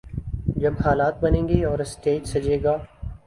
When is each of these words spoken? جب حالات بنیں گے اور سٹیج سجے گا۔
جب 0.55 0.73
حالات 0.85 1.19
بنیں 1.19 1.47
گے 1.49 1.63
اور 1.65 1.79
سٹیج 1.91 2.21
سجے 2.27 2.57
گا۔ 2.63 2.75